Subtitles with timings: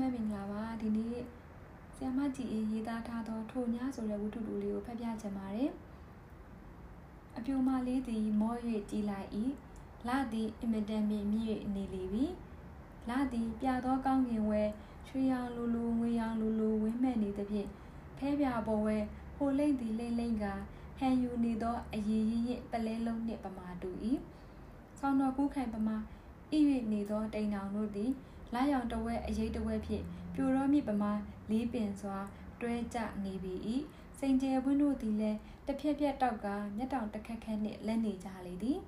[0.00, 1.18] လုံးပဲမင်္ဂလာပါဒီနေ့
[1.96, 5.70] ဆ iam မကြည်အေးရေးသားထားသောထိုညဆိုတဲ့ဝတ္ထုတူလေးကိုဖတ်ပြချင်ပါတယ်
[7.36, 8.54] အပြိုမလေးသည်မော၍
[8.90, 9.28] ကြည်လိုက်၏
[10.08, 12.24] လသည်အင်မတန်မြင့်မြင့်နေလေပြီ
[13.08, 14.62] လသည်ပြသောကောင်းကင်ဝဲ
[15.06, 17.68] ချွေရောင်လူလူငွေရောင်လူလူဝင်းမဲ့နေသဖြင့်
[18.18, 18.96] ဖဲပြပေါ်ဝဲ
[19.36, 20.44] ဟိုလိမ့်သည်လိမ့်လိမ့်က
[20.98, 23.90] ဟန်ယူနေသောအရေးရင်းပလဲလုံးနှင့်ပမာတူ၏
[24.98, 25.96] ဆောင်းတော်ကူးခိုင်ပမာ
[26.56, 26.58] ဤ၍
[26.92, 28.12] နေသောတိန်တောင်တို့သည်
[28.54, 31.12] လာရောင်တဝဲအရေးတဝဲဖြင့်ပြိုရောမြစ်ပမာ
[31.50, 32.18] လေးပင်စွာ
[32.60, 33.54] တွဲကြနေပြီ၏
[34.18, 36.46] စိန်ကျဲဝင်းတို့သည်လည်းတစ်ဖြက်ဖြက်တောက်က
[36.76, 38.78] မျက်တောင်တစ်ခက်ခက်နှင့်လက်နေကြလေသည်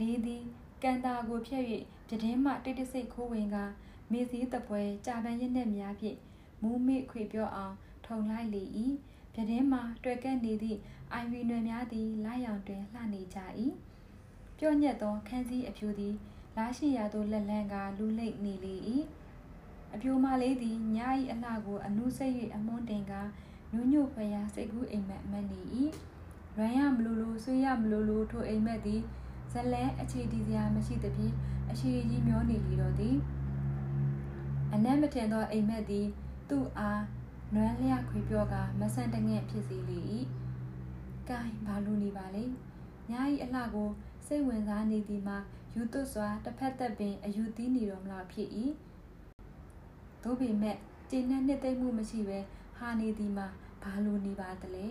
[0.00, 0.42] လေးသည်
[0.82, 1.64] ကန်တာကိုဖြတ်၍
[2.08, 3.56] ပြတင်းမှတိတ်တဆိတ်ခိုးဝင်က
[4.12, 6.18] မေစည်းတပွဲကြာပန်းရက်နဲ့များဖြင့်
[6.62, 7.74] မူးမေ့ခွေပြောအောင်
[8.06, 8.62] ထုံလိုက်လေ၏
[9.34, 10.78] ပြတင်းမှတွေ့ကက်နေသည့်
[11.12, 13.38] အိုင်ဗီနွယ်များသည်လာရောင်တွင်လှနေကြ၏
[14.58, 16.14] ပြော့ညက်သောခန်းစည်းအဖြူသည်
[16.56, 18.74] လားရှိရာသို့လက်လန်းကလူလိမ့်နေလေ၏
[19.94, 20.98] အပြိုမလေးသည်ည၏
[21.32, 23.12] အလှကိုအနုစိတ်၍အမွန်းတင်က
[23.72, 25.60] ညွညွဖွယ်ရာစိတ်ကူးအိမ်မက်မက်နေ၏
[26.56, 29.02] ရန်ရမလိုလိုဆွေးရမလိုလိုထိုအိမ်မက်သည်
[29.52, 31.34] ဇလဲအခြေတည်စရာမရှိသဖြင့်
[31.70, 33.16] အရှိကြီးမျောနေလေတော့သည်
[34.74, 36.06] အနက်မထင်သောအိမ်မက်သည်
[36.48, 37.02] သူ့အား
[37.54, 39.98] နွမ်းလျခွေပြောကမဆန်တငဲ့ဖြစ်စေလေ၏။
[41.28, 42.44] ကိုင်းဘာလို့နေပါလဲ။
[43.10, 43.88] ညာ၏အလှကို
[44.26, 45.36] စိတ်ဝင်စားနေသည်မှာ
[45.74, 48.48] ယူသွတ်စွာတစ်ဖက်သက်ပင်အယူသီးနေတော်မလားဖြစ်၏
[50.22, 50.76] သို့ပေမဲ့
[51.10, 52.38] ကျင်းနဲ့နှစ်သိမ့်မှုမရှိဘဲ
[52.76, 53.46] ဟာနေသည်မှာ
[53.82, 54.86] ဘာလိုနေပါသလဲ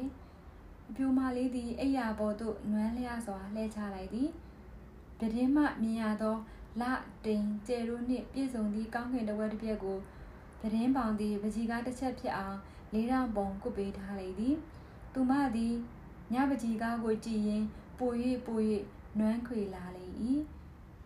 [0.90, 4.30] အပြူမလေးသည်အိယာပေါ်သို့နွမ်းလျစွာလှဲချလိုက်သည်
[5.20, 6.38] ပြတင်းမှမြင်ရသော
[6.82, 6.84] လ
[7.26, 9.98] တိန်ကျဲတို့နှင့်ပြည့်စုံသည့်ကောင်းကင်တဝက်တစ်ပြက်ကို
[10.60, 12.58] ပြတင်းပေါင်သည်ပကြီးကားတစ်ချက်ဖြစ်အောင်
[12.94, 14.56] လေးရောင်ပုံကုတ်ပေးထားလေသည်
[15.14, 15.76] သူမသည်
[16.34, 17.64] ညပကြီးကားကိုကြည်ရင်
[18.00, 18.12] ပို၍
[18.48, 18.60] ပို၍
[19.20, 20.06] နွမ်းခွေလာလေ၏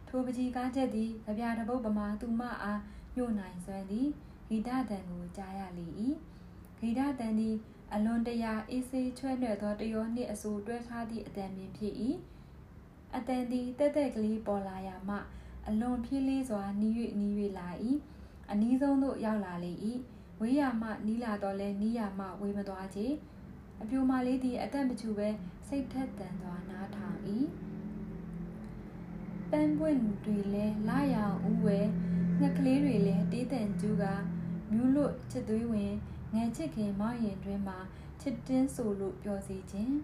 [0.07, 2.81] ထိုပကြီးကားချက်သည်ကြပြတပုတ်ပမာသူမအား
[3.15, 4.07] ညှို့နိုင်စွမ်းသည်
[4.49, 5.87] ဂီတတန်ကိုကြားရလေ၏
[6.79, 7.55] ဂီတတန်သည်
[7.93, 11.93] အလွန်တရာအေးဆေးချွဲ့နွယ်သောတရောနှင့်အဆူတွဲထားသည့်အတန်ပင်ဖြစ်၏
[13.15, 15.17] အတန်သည်တက်တက်ကလေးပေါ်လာရမှ
[15.67, 17.69] အလွန်ဖြည်းလေးစွာနီး၍နီး၍လာ၏
[18.51, 19.73] အနီးဆုံးသို့ရောက်လာလေ၏
[20.39, 23.07] ဝေးရမှနီးလာတော့လဲနီးရမှဝေးမသွားချေ
[23.81, 25.29] အပြိုမလေးသည်အသက်မချူပဲ
[25.67, 26.88] စိတ်ထက်သန်စွာနားထောင်၏
[29.51, 31.79] ပန်းပွင့်တွေလည်းလာရောင်ဦးဝဲ
[32.39, 34.03] ငှက်ကလေးတွေလည်းတေးတန်ကျူးက
[34.71, 35.93] မြူးလို့ချစ်သွေးဝင်
[36.33, 37.79] ငယ်ချစ်ခင်မောင်ရင်တွင်မှာ
[38.21, 39.95] ချစ်တင်းဆိုလို့ပြောစီခြင်း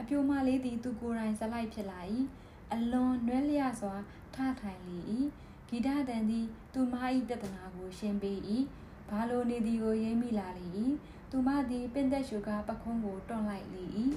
[0.00, 2.00] အပြိုမလေးသည်သူကိုယ်တိုင်ဇလိုက်ဖြစ်လာ၏
[2.72, 3.94] အလွန်နွဲလျစွာ
[4.34, 4.98] ထထိုင်လေ၏
[5.68, 6.94] ဂီတတန်သည် သူမ၏
[7.28, 8.38] ပြဿနာကိုရှင်းပေး၏
[9.08, 10.66] ဘာလိုနေသည်ကိုရိမ့်မိလာလေ၏
[11.30, 13.84] သူမသည်ပင်သက်ရှုကပခုံးကိုတွန့်လိုက်လေ၏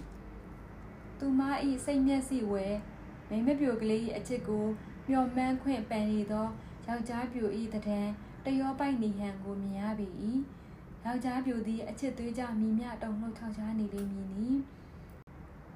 [1.20, 1.42] သူမ၏
[1.86, 2.66] စိတ်မျက်စိဝဲ
[3.30, 4.66] မိမပြိုကလေး၏အချစ်ကို
[5.10, 6.48] မျော်မှန်းခွင့်ပန်နေသော
[6.88, 8.08] ယောက်ျားပြို၏တံတန်
[8.46, 10.08] တရောပိုက်နေဟန်ကိုမြင်ရပေ၏
[11.06, 14.50] ယောက်ျားပြိုသည်အချစ်သွေးကြမိမြတုံလှုပ်ထောက်ချားနေလိမ့်မည်နီ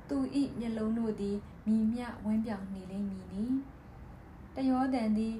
[0.09, 0.17] သူ၏
[0.59, 1.37] မျက်လုံးတို့သည်
[1.67, 3.45] မိမြဝန်းပြောင်နေလိမ့်မည်နီ
[4.55, 5.35] တရောတန်သည်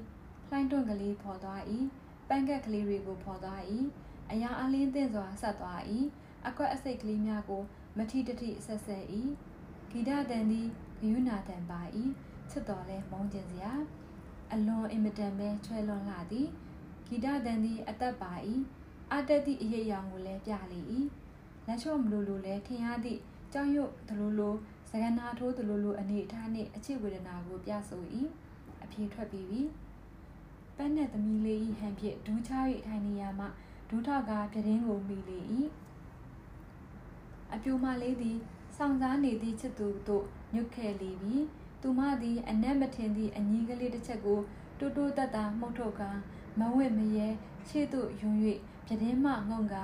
[0.50, 1.62] လှိုင်းတွန့်ကလေးဖော်သွား၏
[2.28, 3.62] ပန်းကက်ကလေးတွေကိုဖော်သွား၏
[4.32, 5.82] အရာအလင်းသင့်စွာဆက်သွား၏
[6.48, 7.64] အကွက်အစိတ်ကလေးများကို
[7.98, 9.04] မထီတထိဆက်ဆက်၏
[9.92, 10.68] ဂီတတန်သည်
[11.04, 11.82] ဂယုနာတန်ပါ၏
[12.50, 13.74] ချစ်တော်လဲမုန်းကျင်စရာ
[14.54, 16.48] အလွန်အင်မတန်ပဲချွဲလွန်လှသည်
[17.08, 18.34] ဂီတတန်သည်အသက်ပါ၏
[19.12, 20.80] အတက်သည့်အရေးအယောင်ကိုလည်းပြလေ၏
[21.68, 23.20] လက်ချော့မလိုလိုလဲထင်ရသည့်
[23.54, 24.56] ကြောင်ရွတ်ဒလိုလို
[24.90, 28.04] စကနာထိုးဒလိုလိုအနေအထားနှင့်အချစ်ဝေဒနာကိုပြဆို၏
[28.84, 29.62] အပြေထွက်ပြီးပြီ
[30.78, 32.52] ပန်းနဲ့သမီးလေး၏ဟန်ဖြင့်ဒူးချ၍
[32.88, 33.48] ထိုင်နေရမှ
[33.90, 35.40] ဒူးထောက်ကပြတင်းကိုမိလေ၏
[37.54, 38.38] အပြိုမလေးသည်
[38.76, 41.36] စောင့်စားနေသည့်ချစ်သူတို့ညွတ်ခဲ့လေပြီ
[41.82, 44.40] သူမသည်အနက်မထင်သည့်အငင်းကလေးတစ်ချက်ကို
[44.80, 46.02] တိုးတိုးတက်တာမှုတ်ထုတ်က
[46.60, 47.28] မဝင့်မရဲ
[47.70, 48.32] ရှေ့သို့ယွံ၍
[48.86, 49.76] ပြတင်းမှငုံက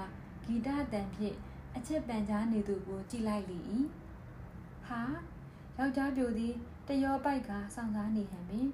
[0.44, 1.36] ဂီတတန်ဖြင့်
[1.76, 3.60] အချစ်ပန်ကြားနေသူကိုကြည်လိုက်လေ၏
[4.88, 5.02] ဟာ
[5.78, 6.54] ယောက်ျားပြိုသည်
[6.88, 8.68] တရောပိုက်ကစောင့်စားနေဟန်ပင်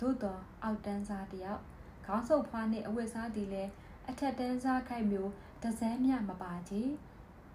[0.00, 1.60] သို့တော်အောက်တန်းစားတယောက်
[2.06, 3.70] ခေါင်းဆုပ်ဖွားနှင့်အဝတ်စားသည်လည်း
[4.10, 5.32] အထက်တန်းစားခိုက်မျိုး
[5.62, 6.82] တစမ်းမြမပါချေ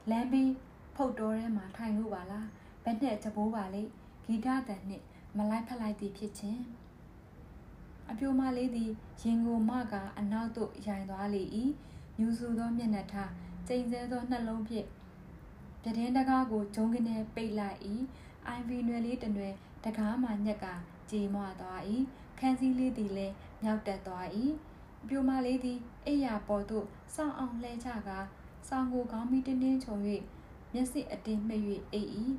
[0.10, 0.52] လမ်းပြီး
[0.96, 2.48] ဖုတ်တော်ထဲမှာထိုင်လို့ပါလား
[2.84, 3.84] ဘက်နဲ့တဘိုးပါလေ
[4.26, 5.06] ဂီတတန်နှင့်
[5.38, 6.62] မလိုက်ဖက်လိုက်သည်ဖြစ်ခြင်း
[8.10, 8.92] အပြိုမလေးသည်
[9.22, 11.44] ရင်ကိုမကအနောက်သို့ရိုင်သွားလေ၏
[12.20, 13.32] ညူဆူသောမျက်နှာထား
[13.68, 14.88] ကျိန်ဆဲသောနှလုံးဖြင့်
[15.82, 17.80] ပြတင်းတကားကိုဂျုံကနေပိတ်လိုက်၏
[18.48, 19.54] အိုင်ဗီနွယ်လေးတနွယ်
[19.86, 20.66] တကားမှညက်က
[21.12, 21.82] ကြေမွသွား၏
[22.40, 23.34] ခန်းစည်းလေးသည်လည်း
[23.64, 24.28] မြောက်တက်သွား၏
[25.08, 26.86] ပြိုမလေးသည်အိယာပေါ်သို့
[27.16, 28.20] စောင်းအောင်လှဲချကာ
[28.68, 29.96] ဆောင်းကိုခေါင်းမီတင်းတင်းချုံ၍
[30.74, 32.10] မျက်စိအတင်းမှိတ်၍အိပ်၏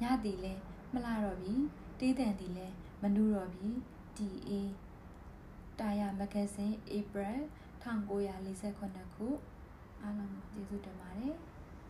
[0.00, 0.62] ညသည်လည်း
[0.92, 1.54] မလာတော့ပြီ
[1.98, 3.68] တေးတန်သည်လည်းမနူးတော့ပြီ
[4.16, 4.72] တီအေး
[5.80, 7.36] တာယာမဂဇင်း April
[7.82, 9.28] 1948ခု
[10.00, 11.36] အားလုံးကျေးဇူးတင်ပါတယ်